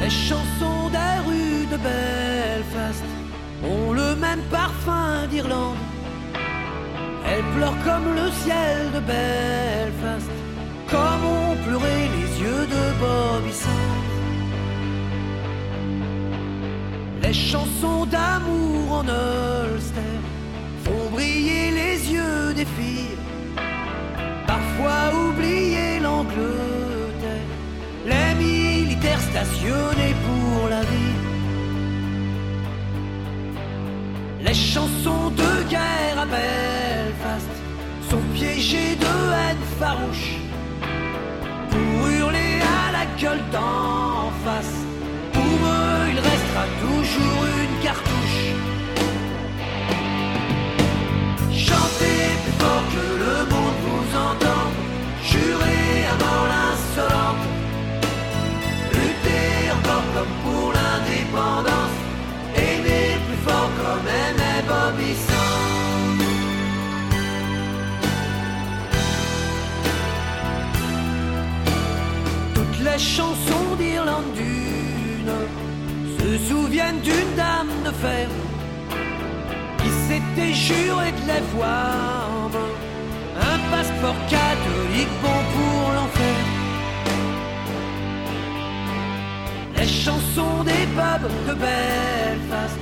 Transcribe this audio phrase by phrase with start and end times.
[0.00, 3.04] Les chansons des rues de Belfast
[3.62, 5.76] ont le même parfum d'Irlande.
[7.26, 10.30] Elles pleurent comme le ciel de Belfast,
[10.88, 14.00] comme ont pleuré les yeux de Bobby Sands.
[17.22, 20.16] Les chansons d'amour en Ulster
[20.84, 23.18] font briller les yeux des filles,
[24.46, 27.50] parfois oublier l'Angleterre,
[28.06, 28.34] les
[29.44, 31.16] stationnés pour la vie.
[34.42, 37.54] Les chansons de guerre à Belfast
[38.10, 40.36] sont piégées de haine farouche
[41.70, 44.89] pour hurler à la gueule d'en face.
[73.00, 74.36] Chansons d'Irlande
[76.18, 78.28] se souviennent d'une dame de fer
[79.78, 82.50] qui s'était juré de les voir.
[83.52, 86.40] Un passeport catholique bon pour l'enfer.
[89.76, 92.80] Les chansons des pubs de Belfast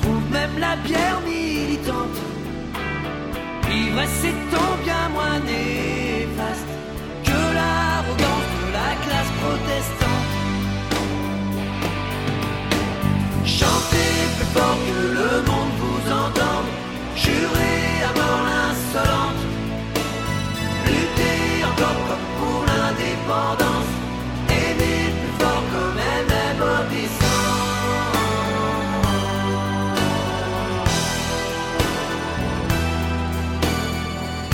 [0.00, 2.18] trouvent même la bière militante.
[3.70, 5.40] L'ivresse étant bien moins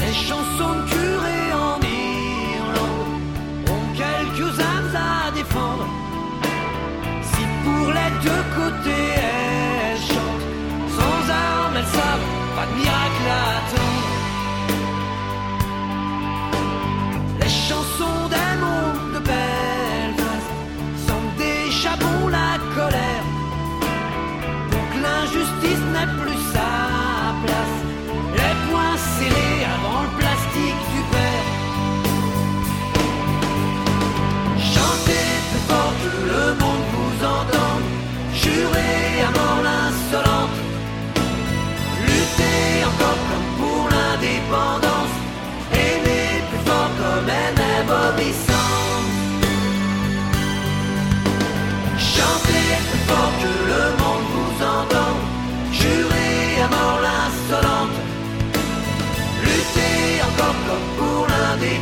[0.09, 3.21] Les chansons de curés en Irlande
[3.69, 5.87] ont quelques âmes à défendre.
[7.31, 10.49] Si pour les deux côtés elles chantent,
[10.97, 14.09] sans armes elles savent, pas de miracle à attendre.
[17.43, 20.51] Les chansons des mondes de Belfast
[21.07, 23.27] sentent déjà bon la colère.
[24.91, 26.88] Que l'injustice n'ait plus sa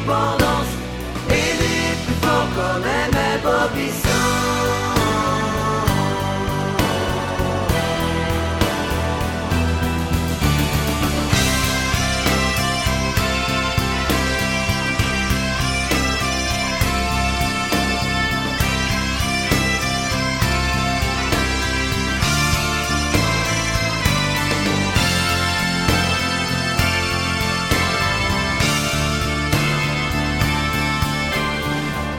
[0.07, 0.46] people.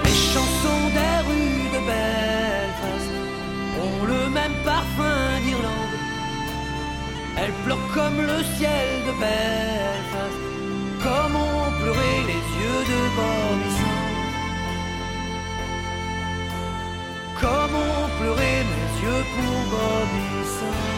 [0.07, 3.11] Les chansons des rues de Belfast
[3.83, 5.97] ont le même parfum d'Irlande.
[7.37, 10.39] Elles pleurent comme le ciel de Belfast,
[11.03, 14.15] comme ont pleuré les yeux de Bobby Sands.
[17.41, 20.27] Comme ont pleuré mes yeux pour Bobby
[20.57, 20.96] Sands.